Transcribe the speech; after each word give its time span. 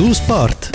Tu 0.00 0.14
Sport. 0.14 0.70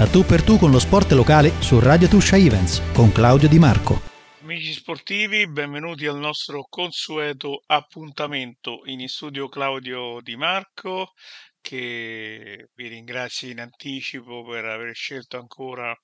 A 0.00 0.10
tu 0.10 0.24
per 0.24 0.42
tu 0.42 0.58
con 0.58 0.72
lo 0.72 0.80
sport 0.80 1.12
locale 1.12 1.62
su 1.62 1.78
Radio 1.78 2.08
Tuscia 2.08 2.36
Events 2.36 2.82
con 2.92 3.12
Claudio 3.12 3.46
Di 3.46 3.60
Marco. 3.60 4.00
Amici 4.40 4.72
sportivi, 4.72 5.46
benvenuti 5.46 6.04
al 6.06 6.18
nostro 6.18 6.66
consueto 6.68 7.62
appuntamento 7.66 8.82
in 8.86 9.06
studio 9.06 9.48
Claudio 9.48 10.20
Di 10.20 10.34
Marco 10.34 11.12
che 11.60 12.70
vi 12.74 12.88
ringrazio 12.88 13.48
in 13.50 13.60
anticipo 13.60 14.44
per 14.44 14.64
aver 14.64 14.92
scelto 14.96 15.38
ancora 15.38 15.96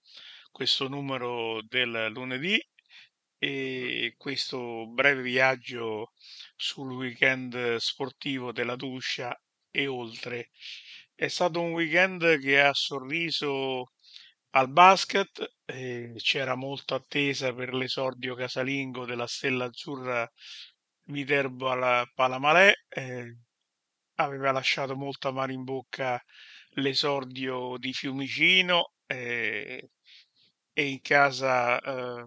questo 0.52 0.86
numero 0.86 1.62
del 1.68 2.12
lunedì 2.12 2.64
e 3.38 4.14
questo 4.16 4.86
breve 4.86 5.22
viaggio 5.22 6.12
sul 6.54 6.92
weekend 6.92 7.74
sportivo 7.78 8.52
della 8.52 8.76
Tuscia 8.76 9.36
e 9.68 9.88
oltre. 9.88 10.50
È 11.22 11.28
stato 11.28 11.60
un 11.60 11.70
weekend 11.70 12.40
che 12.40 12.60
ha 12.60 12.74
sorriso 12.74 13.92
al 14.56 14.68
basket, 14.72 15.52
eh, 15.66 16.14
c'era 16.16 16.56
molta 16.56 16.96
attesa 16.96 17.54
per 17.54 17.72
l'esordio 17.74 18.34
casalingo 18.34 19.06
della 19.06 19.28
Stella 19.28 19.66
Azzurra 19.66 20.28
Viterbo 21.04 21.70
alla 21.70 22.04
Palamalè, 22.12 22.72
eh, 22.88 23.36
aveva 24.16 24.50
lasciato 24.50 24.96
molto 24.96 25.28
amaro 25.28 25.52
in 25.52 25.62
bocca 25.62 26.20
l'esordio 26.70 27.76
di 27.78 27.92
Fiumicino 27.92 28.94
eh, 29.06 29.90
e 30.72 30.84
in 30.88 31.00
casa 31.02 31.78
eh, 31.78 32.26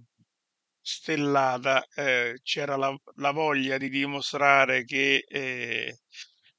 stellata 0.79 1.85
eh, 1.95 2.39
c'era 2.43 2.77
la, 2.77 2.95
la, 3.15 3.31
voglia 3.31 3.77
di 3.77 3.89
dimostrare 3.89 4.85
che 4.85 5.25
eh, 5.27 5.97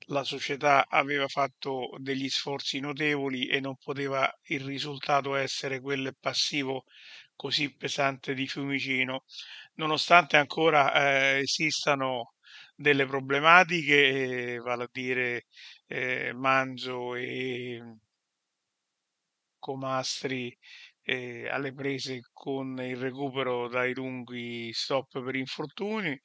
la 0.06 0.24
società 0.24 0.86
aveva 0.88 1.26
fatto 1.28 1.90
degli 1.98 2.28
sforzi 2.28 2.80
notevoli 2.80 3.46
e 3.48 3.60
non 3.60 3.76
poteva 3.76 4.32
il 4.48 4.60
risultato 4.60 5.34
essere 5.34 5.80
quello 5.80 6.12
passivo 6.18 6.84
così 7.34 7.74
pesante 7.74 8.34
di 8.34 8.46
Fiumicino, 8.46 9.24
nonostante 9.74 10.36
ancora 10.36 10.92
eh, 11.36 11.40
esistano 11.40 12.34
delle 12.74 13.06
problematiche, 13.06 14.54
eh, 14.54 14.58
vale 14.58 14.84
a 14.84 14.88
dire 14.92 15.46
eh, 15.86 16.32
Manzo 16.32 17.14
e 17.14 17.80
Comastri 19.58 20.56
eh, 21.08 21.48
alle 21.48 21.72
prese 21.72 22.20
con 22.32 22.76
il 22.80 22.96
recupero 22.96 23.68
dai 23.68 23.94
lunghi 23.94 24.72
stop 24.72 25.22
per 25.22 25.36
infortuni, 25.36 26.18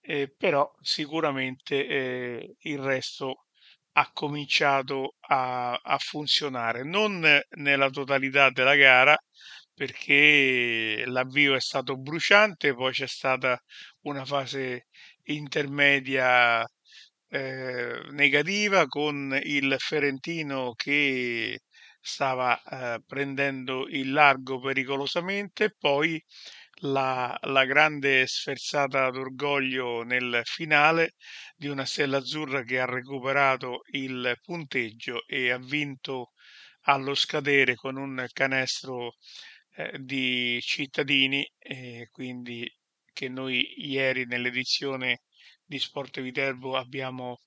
eh, 0.00 0.34
però 0.36 0.68
sicuramente 0.80 1.86
eh, 1.86 2.54
il 2.62 2.78
resto 2.80 3.46
ha 3.92 4.10
cominciato 4.12 5.14
a, 5.28 5.74
a, 5.74 5.98
funzionare, 5.98 6.82
non 6.84 7.24
nella 7.56 7.90
totalità 7.90 8.50
della 8.50 8.74
gara, 8.74 9.16
perché 9.72 11.04
l'avvio 11.06 11.54
è 11.54 11.60
stato 11.60 11.96
bruciante, 11.96 12.74
poi 12.74 12.92
c'è 12.92 13.06
stata 13.06 13.56
una 14.02 14.24
fase 14.24 14.88
intermedia 15.24 16.66
eh, 17.28 18.00
negativa 18.10 18.86
con 18.86 19.38
il 19.44 19.76
Ferentino 19.78 20.72
che 20.74 21.60
stava 22.04 22.60
eh, 22.62 23.02
prendendo 23.06 23.88
il 23.88 24.12
largo 24.12 24.60
pericolosamente, 24.60 25.74
poi 25.76 26.22
la, 26.80 27.36
la, 27.44 27.64
grande 27.64 28.26
sferzata 28.26 29.10
d'orgoglio 29.10 30.02
nel 30.02 30.42
finale 30.44 31.14
di 31.56 31.68
una 31.68 31.86
stella 31.86 32.18
azzurra 32.18 32.62
che 32.62 32.78
ha 32.78 32.84
recuperato 32.84 33.80
il 33.92 34.36
punteggio 34.42 35.26
e 35.26 35.50
ha 35.50 35.58
vinto 35.58 36.32
allo 36.82 37.14
scadere 37.14 37.74
con 37.74 37.96
un 37.96 38.26
canestro 38.32 39.14
eh, 39.76 39.98
di 39.98 40.60
cittadini, 40.60 41.48
eh, 41.58 42.08
quindi 42.10 42.70
che 43.14 43.28
noi 43.30 43.66
ieri 43.78 44.26
nell'edizione 44.26 45.22
di 45.64 45.78
Sport 45.78 46.20
Viterbo 46.20 46.76
abbiamo 46.76 47.38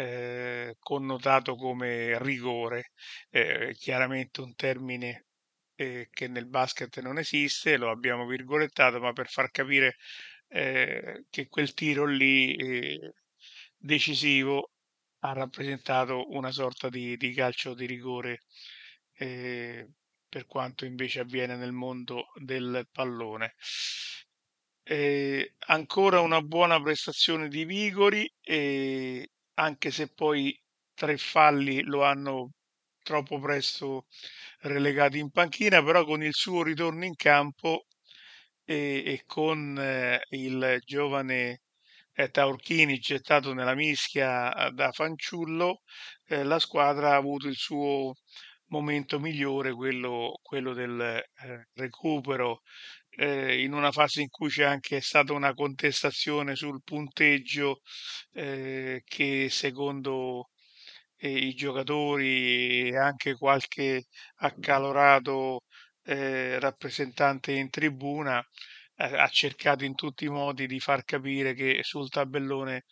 eh, 0.00 0.76
connotato 0.78 1.56
come 1.56 2.18
rigore, 2.22 2.92
eh, 3.30 3.74
chiaramente 3.78 4.40
un 4.40 4.54
termine 4.54 5.26
eh, 5.74 6.08
che 6.10 6.28
nel 6.28 6.46
basket 6.46 7.00
non 7.00 7.18
esiste, 7.18 7.76
lo 7.76 7.90
abbiamo 7.90 8.26
virgolettato, 8.26 8.98
ma 8.98 9.12
per 9.12 9.28
far 9.28 9.50
capire 9.50 9.96
eh, 10.48 11.24
che 11.28 11.48
quel 11.48 11.74
tiro 11.74 12.06
lì 12.06 12.54
eh, 12.56 13.14
decisivo 13.76 14.70
ha 15.20 15.32
rappresentato 15.32 16.30
una 16.30 16.50
sorta 16.50 16.88
di, 16.88 17.16
di 17.16 17.32
calcio 17.34 17.74
di 17.74 17.86
rigore 17.86 18.40
per 19.20 20.46
quanto 20.46 20.86
invece 20.86 21.20
avviene 21.20 21.56
nel 21.56 21.72
mondo 21.72 22.28
del 22.36 22.88
pallone. 22.90 23.54
Eh, 24.82 25.56
ancora 25.66 26.20
una 26.20 26.40
buona 26.40 26.80
prestazione 26.80 27.48
di 27.48 27.66
Vigori, 27.66 28.32
eh, 28.40 29.28
anche 29.60 29.90
se 29.90 30.08
poi 30.08 30.58
tre 30.94 31.16
falli 31.18 31.82
lo 31.82 32.02
hanno 32.04 32.52
troppo 33.02 33.38
presto 33.38 34.06
relegato 34.60 35.16
in 35.16 35.30
panchina, 35.30 35.82
però 35.82 36.04
con 36.04 36.22
il 36.22 36.34
suo 36.34 36.62
ritorno 36.62 37.04
in 37.04 37.14
campo 37.16 37.86
e, 38.64 39.02
e 39.04 39.22
con 39.26 39.78
eh, 39.78 40.20
il 40.30 40.78
giovane 40.84 41.62
eh, 42.14 42.30
Taurchini 42.30 42.98
gettato 42.98 43.52
nella 43.54 43.74
mischia 43.74 44.54
eh, 44.68 44.70
da 44.72 44.92
fanciullo, 44.92 45.82
eh, 46.26 46.42
la 46.44 46.58
squadra 46.58 47.12
ha 47.12 47.16
avuto 47.16 47.48
il 47.48 47.56
suo 47.56 48.14
momento 48.66 49.18
migliore, 49.18 49.72
quello, 49.72 50.38
quello 50.42 50.72
del 50.74 51.00
eh, 51.00 51.68
recupero 51.74 52.62
eh, 53.10 53.62
in 53.62 53.72
una 53.72 53.90
fase 53.92 54.22
in 54.22 54.28
cui 54.28 54.48
c'è 54.48 54.64
anche 54.64 55.00
stata 55.00 55.32
una 55.32 55.54
contestazione 55.54 56.54
sul 56.56 56.82
punteggio 56.82 57.80
eh, 58.32 59.02
che 59.04 59.48
secondo 59.50 60.50
eh, 61.16 61.30
i 61.30 61.54
giocatori 61.54 62.88
e 62.90 62.96
anche 62.96 63.34
qualche 63.34 64.06
accalorato 64.36 65.62
eh, 66.04 66.58
rappresentante 66.58 67.52
in 67.52 67.70
tribuna 67.70 68.40
eh, 68.96 69.04
ha 69.16 69.28
cercato 69.28 69.84
in 69.84 69.94
tutti 69.94 70.24
i 70.24 70.28
modi 70.28 70.66
di 70.66 70.80
far 70.80 71.04
capire 71.04 71.54
che 71.54 71.80
sul 71.82 72.08
tabellone 72.08 72.84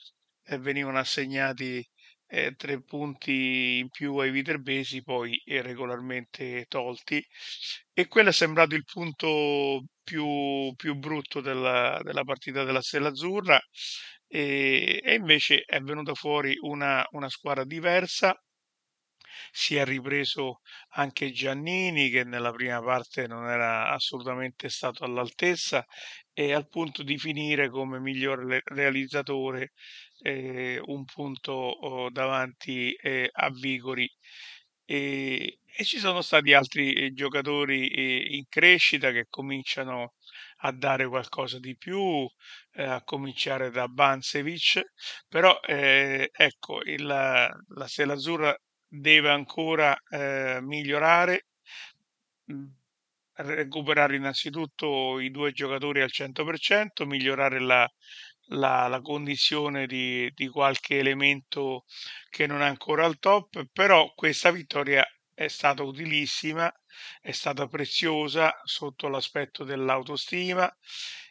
eh, 0.45 0.59
venivano 0.59 0.99
assegnati 0.99 1.87
eh, 2.28 2.55
tre 2.56 2.83
punti 2.83 3.78
in 3.78 3.89
più 3.89 4.16
ai 4.16 4.31
viterbesi, 4.31 5.03
poi 5.03 5.41
regolarmente 5.47 6.66
tolti. 6.69 7.25
E 7.93 8.06
quello 8.06 8.28
è 8.31 8.33
sembrato 8.33 8.75
il 8.75 8.84
punto 8.84 9.84
più, 10.03 10.72
più 10.77 10.94
brutto 10.94 11.41
della, 11.41 12.00
della, 12.03 12.25
partita 12.25 12.65
della 12.65 12.83
Stella 12.83 13.09
Azzurra. 13.09 13.61
E, 14.31 15.00
e 15.03 15.15
invece 15.15 15.62
è 15.65 15.81
venuta 15.81 16.15
fuori 16.15 16.55
una, 16.61 17.05
una 17.12 17.28
squadra 17.31 17.65
diversa, 17.65 18.39
si 19.50 19.76
è 19.76 19.84
ripreso 19.84 20.60
anche 20.91 21.31
Giannini 21.32 22.10
che 22.10 22.25
nella 22.25 22.53
prima 22.53 22.82
parte 22.82 23.26
non 23.26 23.48
era 23.48 23.91
assolutamente 23.91 24.69
stato 24.69 25.04
all'altezza 25.04 25.84
e 26.32 26.53
al 26.53 26.69
punto 26.69 27.03
di 27.03 27.19
finire 27.19 27.69
come 27.69 27.98
miglior 27.98 28.62
realizzatore 28.64 29.72
eh, 30.20 30.81
un 30.86 31.04
punto 31.04 31.53
oh, 31.53 32.10
davanti 32.10 32.92
eh, 32.94 33.28
a 33.32 33.50
Vigori. 33.50 34.09
E, 34.84 35.59
e, 35.65 35.84
ci 35.84 35.98
sono 35.98 36.22
stati 36.22 36.54
altri 36.54 36.94
eh, 36.94 37.12
giocatori 37.12 37.88
eh, 37.88 38.36
in 38.36 38.44
crescita 38.48 39.12
che 39.12 39.26
cominciano 39.28 40.15
a 40.62 40.72
dare 40.72 41.06
qualcosa 41.06 41.59
di 41.59 41.76
più, 41.76 42.26
eh, 42.72 42.82
a 42.84 43.03
cominciare 43.04 43.70
da 43.70 43.86
Bansevic, 43.86 44.82
però 45.28 45.59
eh, 45.60 46.30
ecco, 46.32 46.82
il, 46.84 47.04
la 47.04 47.86
Stella 47.86 48.15
Azzurra 48.15 48.56
deve 48.89 49.31
ancora 49.31 49.97
eh, 50.11 50.59
migliorare, 50.63 51.47
mm, 52.53 52.67
recuperare 53.35 54.17
innanzitutto 54.17 55.21
i 55.21 55.31
due 55.31 55.53
giocatori 55.53 56.01
al 56.03 56.11
100%, 56.11 57.05
migliorare 57.07 57.61
la, 57.61 57.89
la, 58.49 58.89
la 58.89 59.01
condizione 59.01 59.87
di, 59.87 60.31
di 60.35 60.49
qualche 60.49 60.99
elemento 60.99 61.85
che 62.31 62.47
non 62.47 62.63
è 62.63 62.67
ancora 62.67 63.05
al 63.05 63.19
top, 63.19 63.65
però 63.73 64.13
questa 64.15 64.51
vittoria 64.51 65.05
è 65.35 65.49
stata 65.49 65.83
utilissima, 65.83 66.71
è 67.21 67.31
stata 67.31 67.67
preziosa 67.69 68.53
sotto 68.65 69.09
l'aspetto 69.09 69.65
dell'autostima 69.65 70.69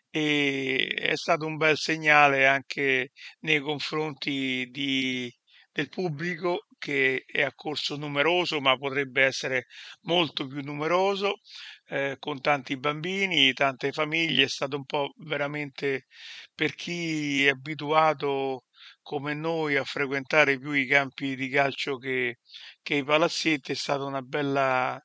e 0.10 0.94
è 0.96 1.16
stato 1.16 1.46
un 1.46 1.58
bel 1.58 1.78
segnale 1.78 2.48
anche 2.48 3.12
nei 3.40 3.60
confronti 3.60 4.68
di, 4.72 5.32
del 5.72 5.90
pubblico 5.90 6.67
che 6.78 7.24
è 7.26 7.42
accorso 7.42 7.96
numeroso, 7.98 8.60
ma 8.60 8.78
potrebbe 8.78 9.24
essere 9.24 9.66
molto 10.02 10.48
più 10.48 10.62
numeroso, 10.62 11.40
eh, 11.88 12.18
con 12.20 12.42
tanti 12.42 12.78
bambini, 12.78 13.54
tante 13.54 13.92
famiglie. 13.92 14.44
È 14.44 14.48
stato 14.48 14.78
un 14.78 14.86
po' 14.86 15.14
veramente 15.18 16.06
per 16.54 16.76
chi 16.76 17.46
è 17.46 17.50
abituato 17.50 18.64
come 19.02 19.34
noi 19.34 19.76
a 19.78 19.84
frequentare 19.84 20.60
più 20.60 20.72
i 20.72 20.86
campi 20.86 21.36
di 21.36 21.50
calcio 21.50 21.98
che, 21.98 22.40
che 22.82 22.96
i 22.96 23.04
palazzetti, 23.04 23.72
è 23.72 23.76
stata 23.76 24.04
una 24.04 24.22
bella, 24.22 25.00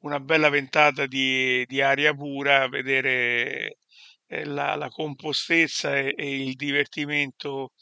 una 0.00 0.20
bella 0.20 0.48
ventata 0.48 1.06
di, 1.06 1.64
di 1.66 1.80
aria 1.80 2.14
pura, 2.14 2.68
vedere 2.68 3.78
eh, 4.26 4.44
la, 4.44 4.74
la 4.76 4.88
compostezza 4.88 5.96
e, 5.96 6.14
e 6.16 6.42
il 6.42 6.54
divertimento 6.54 7.72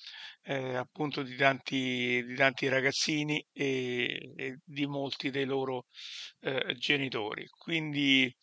eh, 0.45 0.75
appunto 0.75 1.23
di 1.23 1.37
tanti, 1.37 2.25
di 2.25 2.35
tanti 2.35 2.69
ragazzini 2.69 3.45
e, 3.53 4.33
e 4.37 4.59
di 4.65 4.87
molti 4.87 5.31
dei 5.31 5.45
loro 5.45 5.87
eh, 6.41 6.75
genitori. 6.77 7.47
Quindi 7.49 8.35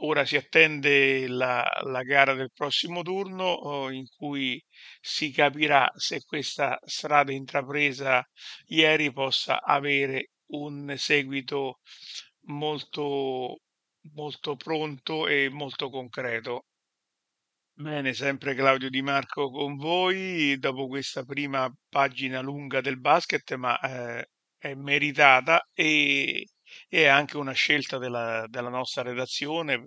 ora 0.00 0.24
si 0.24 0.36
attende 0.36 1.26
la, 1.26 1.64
la 1.84 2.02
gara 2.02 2.34
del 2.34 2.52
prossimo 2.52 3.02
turno 3.02 3.44
oh, 3.44 3.90
in 3.90 4.06
cui 4.16 4.62
si 5.00 5.30
capirà 5.32 5.90
se 5.96 6.22
questa 6.24 6.78
strada 6.84 7.32
intrapresa 7.32 8.24
ieri 8.66 9.12
possa 9.12 9.60
avere 9.62 10.30
un 10.50 10.94
seguito 10.96 11.80
molto 12.46 13.60
molto 14.14 14.56
pronto 14.56 15.26
e 15.26 15.48
molto 15.50 15.90
concreto. 15.90 16.64
Bene, 17.80 18.12
sempre 18.12 18.54
Claudio 18.56 18.90
Di 18.90 19.02
Marco 19.02 19.50
con 19.50 19.76
voi 19.76 20.58
dopo 20.58 20.88
questa 20.88 21.22
prima 21.24 21.72
pagina 21.88 22.40
lunga 22.40 22.80
del 22.80 22.98
basket, 22.98 23.54
ma 23.54 23.78
eh, 23.78 24.30
è 24.58 24.74
meritata 24.74 25.64
e, 25.72 26.44
è 26.88 27.04
anche 27.06 27.36
una 27.36 27.52
scelta 27.52 27.98
della, 27.98 28.44
della 28.48 28.68
nostra 28.68 29.02
redazione 29.02 29.86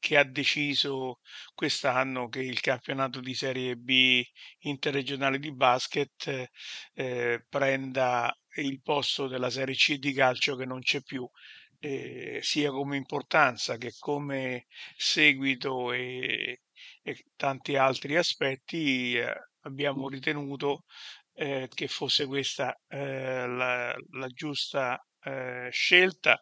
che 0.00 0.16
ha 0.16 0.24
deciso 0.24 1.20
quest'anno 1.54 2.28
che 2.28 2.40
il 2.40 2.58
campionato 2.60 3.20
di 3.20 3.34
Serie 3.34 3.76
B 3.76 4.22
interregionale 4.62 5.38
di 5.38 5.54
basket 5.54 6.48
eh, 6.94 7.44
prenda 7.48 8.34
il 8.56 8.80
posto 8.82 9.28
della 9.28 9.50
Serie 9.50 9.76
C 9.76 9.98
di 9.98 10.12
calcio 10.12 10.56
che 10.56 10.64
non 10.66 10.80
c'è 10.80 11.00
più. 11.02 11.28
Eh, 11.82 12.40
sia 12.42 12.70
come 12.70 12.96
importanza 12.96 13.76
che 13.78 13.92
come 13.98 14.66
seguito 14.96 15.92
e, 15.92 16.60
e 17.02 17.24
tanti 17.36 17.76
altri 17.76 18.16
aspetti, 18.16 19.14
eh, 19.16 19.32
abbiamo 19.62 20.08
ritenuto 20.08 20.84
eh, 21.34 21.68
che 21.72 21.88
fosse 21.88 22.26
questa 22.26 22.78
eh, 22.88 23.46
la, 23.46 23.94
la, 24.12 24.26
giusta 24.28 25.02
eh, 25.22 25.68
scelta 25.70 26.40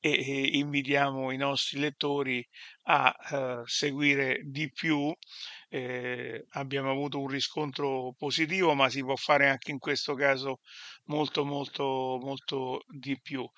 e, 0.00 0.10
e, 0.10 0.58
invitiamo 0.58 1.30
i 1.30 1.36
nostri 1.36 1.78
lettori 1.80 2.46
a 2.84 3.14
eh, 3.32 3.62
seguire 3.64 4.40
di 4.44 4.70
più. 4.72 5.12
Eh, 5.68 6.46
abbiamo 6.50 6.90
avuto 6.90 7.20
un 7.20 7.28
riscontro 7.28 8.14
positivo, 8.18 8.74
ma 8.74 8.88
si 8.88 9.02
può 9.02 9.14
fare 9.16 9.48
anche 9.48 9.70
in 9.70 9.78
questo 9.78 10.14
caso 10.14 10.60
molto, 11.04 11.44
molto, 11.44 12.18
molto 12.20 12.84
di 12.88 13.18
più. 13.20 13.48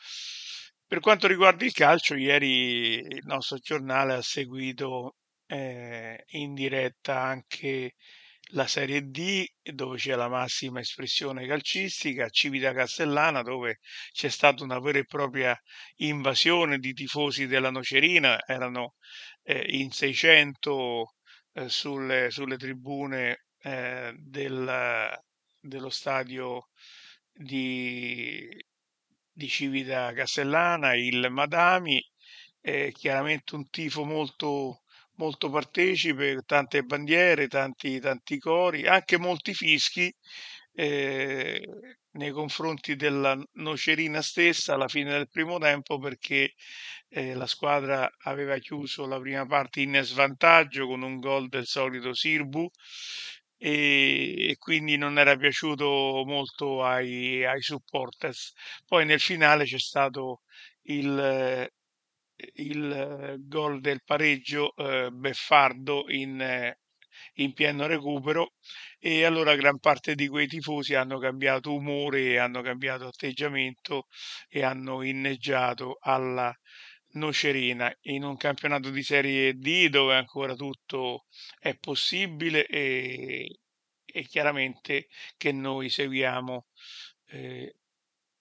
Per 0.86 1.00
quanto 1.00 1.26
riguarda 1.26 1.64
il 1.64 1.72
calcio, 1.72 2.14
ieri 2.14 2.96
il 2.98 3.24
nostro 3.24 3.56
giornale 3.56 4.12
ha 4.14 4.22
seguito 4.22 5.16
eh, 5.52 6.24
in 6.30 6.54
diretta 6.54 7.20
anche 7.20 7.96
la 8.54 8.66
Serie 8.66 9.02
D 9.02 9.44
dove 9.62 9.98
c'è 9.98 10.14
la 10.14 10.28
massima 10.28 10.80
espressione 10.80 11.46
calcistica, 11.46 12.28
Civita 12.30 12.72
Castellana 12.72 13.42
dove 13.42 13.78
c'è 14.12 14.30
stata 14.30 14.64
una 14.64 14.78
vera 14.80 14.98
e 14.98 15.04
propria 15.04 15.58
invasione 15.96 16.78
di 16.78 16.94
tifosi 16.94 17.46
della 17.46 17.70
Nocerina, 17.70 18.38
erano 18.46 18.94
eh, 19.42 19.64
in 19.76 19.90
600 19.90 21.14
eh, 21.52 21.68
sulle, 21.68 22.30
sulle, 22.30 22.56
tribune 22.56 23.44
eh, 23.62 24.14
del, 24.16 25.18
dello 25.60 25.90
stadio 25.90 26.68
di, 27.30 28.48
di 29.30 29.48
Civita 29.48 30.12
Castellana, 30.14 30.94
il 30.94 31.28
Madami, 31.30 32.02
chiaramente 32.92 33.56
un 33.56 33.68
tifo 33.68 34.04
molto 34.04 34.81
molto 35.16 35.50
partecipe, 35.50 36.42
tante 36.46 36.82
bandiere, 36.82 37.48
tanti, 37.48 38.00
tanti 38.00 38.38
cori, 38.38 38.86
anche 38.86 39.18
molti 39.18 39.54
fischi 39.54 40.12
eh, 40.74 41.62
nei 42.12 42.30
confronti 42.30 42.96
della 42.96 43.40
Nocerina 43.54 44.22
stessa 44.22 44.74
alla 44.74 44.88
fine 44.88 45.10
del 45.10 45.28
primo 45.28 45.58
tempo 45.58 45.98
perché 45.98 46.54
eh, 47.08 47.34
la 47.34 47.46
squadra 47.46 48.10
aveva 48.24 48.56
chiuso 48.58 49.06
la 49.06 49.20
prima 49.20 49.46
parte 49.46 49.80
in 49.80 49.98
svantaggio 50.02 50.86
con 50.86 51.02
un 51.02 51.18
gol 51.20 51.48
del 51.48 51.66
solito 51.66 52.14
Sirbu 52.14 52.70
e, 53.56 54.50
e 54.50 54.56
quindi 54.58 54.96
non 54.96 55.18
era 55.18 55.36
piaciuto 55.36 56.22
molto 56.26 56.82
ai, 56.84 57.44
ai 57.44 57.62
supporters. 57.62 58.52
Poi 58.86 59.04
nel 59.06 59.20
finale 59.20 59.64
c'è 59.64 59.78
stato 59.78 60.42
il, 60.84 61.68
il 62.54 62.90
eh, 62.90 63.36
gol 63.40 63.80
del 63.80 64.02
pareggio 64.04 64.74
eh, 64.76 65.10
beffardo 65.10 66.04
in, 66.08 66.40
eh, 66.40 66.80
in 67.34 67.52
pieno 67.52 67.86
recupero. 67.86 68.54
E 68.98 69.24
allora 69.24 69.54
gran 69.56 69.78
parte 69.78 70.14
di 70.14 70.28
quei 70.28 70.46
tifosi 70.46 70.94
hanno 70.94 71.18
cambiato 71.18 71.74
umore, 71.74 72.38
hanno 72.38 72.62
cambiato 72.62 73.06
atteggiamento 73.06 74.06
e 74.48 74.62
hanno 74.62 75.02
inneggiato 75.02 75.98
alla 76.00 76.54
Nocerina. 77.14 77.92
In 78.02 78.24
un 78.24 78.36
campionato 78.36 78.90
di 78.90 79.02
Serie 79.02 79.54
D 79.54 79.88
dove 79.88 80.14
ancora 80.14 80.54
tutto 80.54 81.26
è 81.58 81.76
possibile 81.76 82.66
e, 82.66 83.58
e 84.04 84.22
chiaramente 84.24 85.08
che 85.36 85.52
noi 85.52 85.90
seguiamo 85.90 86.66
eh, 87.26 87.74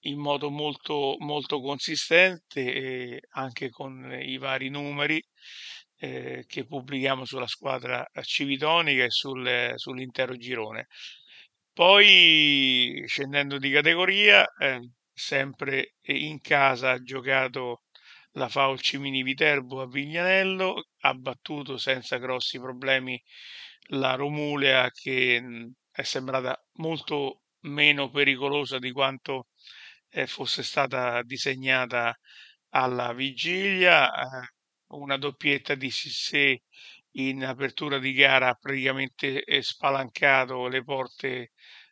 in 0.01 0.19
modo 0.19 0.50
molto, 0.50 1.15
molto 1.19 1.62
consistente 1.62 2.74
e 2.74 3.21
anche 3.31 3.69
con 3.69 4.12
i 4.21 4.38
vari 4.38 4.69
numeri 4.69 5.21
eh, 5.98 6.44
che 6.48 6.65
pubblichiamo 6.65 7.25
sulla 7.25 7.48
squadra 7.48 8.06
civitonica 8.21 9.03
e 9.03 9.09
sul, 9.12 9.74
sull'intero 9.75 10.36
girone. 10.36 10.88
Poi 11.74 13.03
scendendo 13.07 13.57
di 13.57 13.71
categoria, 13.71 14.45
eh, 14.59 14.80
sempre 15.13 15.95
in 16.04 16.39
casa 16.42 16.92
ha 16.92 17.01
giocato 17.01 17.83
la 18.33 18.50
Faul 18.50 18.80
Cimini 18.80 19.24
Viterbo 19.24 19.81
a 19.81 19.88
Vignanello, 19.88 20.86
ha 21.01 21.13
battuto 21.13 21.77
senza 21.77 22.18
grossi 22.18 22.59
problemi 22.59 23.21
la 23.89 24.15
Romulea 24.15 24.89
che 24.92 25.42
mh, 25.42 25.71
è 25.92 26.04
sembrata 26.04 26.57
molto 26.75 27.42
meno 27.62 28.09
pericolosa 28.09 28.80
di 28.80 28.92
quanto 28.92 29.47
fosse 30.27 30.63
stata 30.63 31.21
disegnata 31.23 32.18
alla 32.69 33.13
vigilia, 33.13 34.11
eh, 34.11 34.47
una 34.87 35.18
doppietta 35.18 35.75
di 35.75 35.89
Sissé 35.89 36.63
in 37.15 37.44
apertura 37.44 37.99
di 37.99 38.13
gara 38.13 38.49
ha 38.49 38.53
praticamente 38.56 39.44
eh, 39.44 39.61
spalancato 39.61 40.68
le 40.68 40.83
porte 40.83 41.51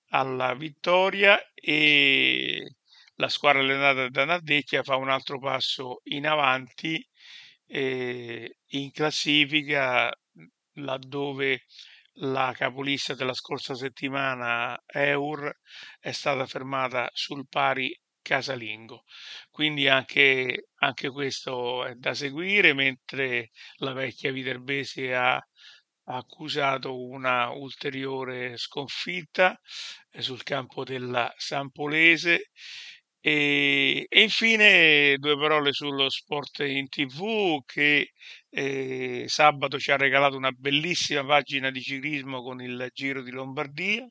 alla 0.09 0.53
vittoria 0.53 1.39
e 1.53 2.75
la 3.15 3.29
squadra 3.29 3.59
allenata 3.61 4.09
da 4.09 4.25
Nardecchia 4.25 4.83
fa 4.83 4.95
un 4.95 5.09
altro 5.09 5.39
passo 5.39 6.01
in 6.05 6.25
avanti 6.25 7.05
eh, 7.67 8.57
in 8.67 8.91
classifica 8.91 10.11
laddove 10.75 11.65
la 12.21 12.53
capolista 12.55 13.13
della 13.13 13.33
scorsa 13.33 13.75
settimana 13.75 14.77
Eur 14.85 15.51
è 15.99 16.11
stata 16.11 16.45
fermata 16.45 17.09
sul 17.13 17.47
pari 17.47 17.97
casalingo. 18.21 19.03
Quindi 19.49 19.88
anche, 19.88 20.69
anche 20.79 21.09
questo 21.09 21.85
è 21.85 21.95
da 21.95 22.13
seguire, 22.13 22.73
mentre 22.73 23.51
la 23.77 23.93
vecchia 23.93 24.31
Viterbese 24.31 25.15
ha 25.15 25.41
accusato 26.11 27.05
una 27.05 27.49
ulteriore 27.51 28.57
sconfitta 28.57 29.59
eh, 30.11 30.21
sul 30.21 30.43
campo 30.43 30.83
della 30.83 31.31
Sampolese. 31.38 32.49
E, 33.21 34.05
e, 34.07 34.21
infine 34.21 35.17
due 35.17 35.38
parole 35.38 35.73
sullo 35.73 36.09
sport 36.09 36.59
in 36.59 36.88
tv 36.88 37.59
che 37.65 38.13
eh, 38.49 39.25
sabato 39.27 39.77
ci 39.77 39.91
ha 39.91 39.97
regalato 39.97 40.38
una 40.38 40.51
bellissima 40.51 41.25
pagina 41.25 41.69
di 41.69 41.81
ciclismo 41.81 42.41
con 42.41 42.61
il 42.61 42.89
Giro 42.93 43.21
di 43.21 43.31
Lombardia 43.31 44.07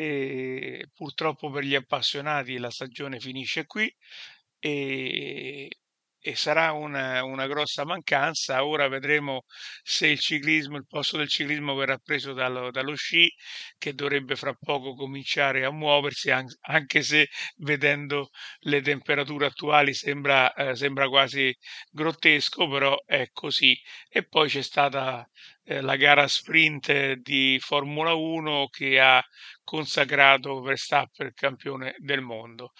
e 0.00 0.88
purtroppo 0.94 1.50
per 1.50 1.62
gli 1.62 1.74
appassionati 1.74 2.56
la 2.56 2.70
stagione 2.70 3.20
finisce 3.20 3.66
qui 3.66 3.94
e, 4.58 5.68
e 6.18 6.36
sarà 6.36 6.72
una, 6.72 7.22
una, 7.22 7.46
grossa 7.46 7.84
mancanza. 7.84 8.64
Ora 8.64 8.88
vedremo 8.88 9.44
se 9.82 10.06
il 10.06 10.18
ciclismo, 10.18 10.78
il 10.78 10.86
posto 10.86 11.18
del 11.18 11.28
ciclismo 11.28 11.74
verrà 11.74 11.98
preso 11.98 12.32
dallo, 12.32 12.70
dallo 12.70 12.94
sci, 12.94 13.30
che 13.76 13.94
dovrebbe 13.94 14.36
fra 14.36 14.54
poco 14.54 14.94
cominciare 14.94 15.66
a 15.66 15.70
muoversi, 15.70 16.30
anche 16.30 17.02
se 17.02 17.28
vedendo 17.56 18.30
le 18.60 18.80
temperature 18.80 19.46
attuali 19.46 19.92
sembra, 19.92 20.50
eh, 20.54 20.76
sembra 20.76 21.08
quasi 21.08 21.54
grottesco, 21.90 22.66
però 22.68 22.96
è 23.04 23.28
così. 23.32 23.78
E 24.08 24.26
poi 24.26 24.48
c'è 24.48 24.62
stata 24.62 25.28
eh, 25.70 25.80
la 25.80 25.94
gara 25.94 26.26
sprint 26.26 27.12
di 27.22 27.58
Formula 27.60 28.12
1 28.14 28.66
che 28.70 28.98
ha 28.98 29.22
consacrato 29.62 30.60
Verstappen 30.60 31.30
campione 31.32 31.94
del 31.98 32.22
mondo. 32.22 32.72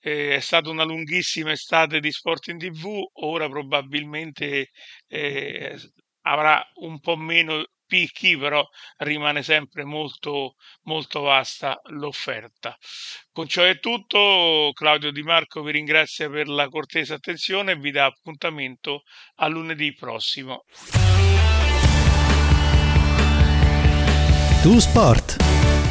Eh, 0.00 0.36
è 0.36 0.40
stata 0.40 0.70
una 0.70 0.84
lunghissima 0.84 1.52
estate 1.52 2.00
di 2.00 2.10
sport 2.10 2.48
in 2.48 2.58
tv, 2.58 3.02
ora 3.20 3.48
probabilmente 3.48 4.70
eh, 5.08 5.78
avrà 6.22 6.66
un 6.76 6.98
po' 7.00 7.16
meno 7.16 7.66
picchi, 7.84 8.36
però 8.38 8.66
rimane 8.98 9.42
sempre 9.42 9.84
molto, 9.84 10.54
molto 10.84 11.20
vasta 11.20 11.78
l'offerta. 11.90 12.76
Con 13.30 13.46
ciò 13.46 13.64
è 13.64 13.78
tutto, 13.78 14.70
Claudio 14.72 15.10
Di 15.10 15.22
Marco 15.22 15.62
vi 15.62 15.72
ringrazia 15.72 16.30
per 16.30 16.48
la 16.48 16.68
cortese 16.68 17.14
attenzione 17.14 17.72
e 17.72 17.76
vi 17.76 17.90
dà 17.90 18.06
appuntamento 18.06 19.02
a 19.36 19.48
lunedì 19.48 19.92
prossimo. 19.92 20.64
Tu 24.68 24.78
Sport, 24.80 25.42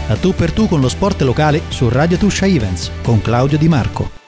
a 0.07 0.15
tu 0.17 0.35
per 0.35 0.51
tu 0.51 0.67
con 0.67 0.79
lo 0.79 0.87
sport 0.87 1.23
locale 1.23 1.63
su 1.69 1.89
Radio 1.89 2.15
Tuscia 2.15 2.45
Events 2.45 2.91
con 3.01 3.19
Claudio 3.21 3.57
Di 3.57 3.67
Marco. 3.67 4.26